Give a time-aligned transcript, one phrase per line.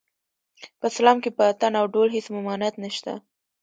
[0.79, 3.13] په اسلام کې په اټن او ډول هېڅ ممانعت نشته